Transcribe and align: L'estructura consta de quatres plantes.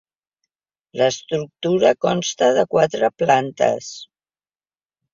L'estructura 1.01 1.93
consta 2.07 2.51
de 2.59 2.65
quatres 2.75 3.17
plantes. 3.23 3.95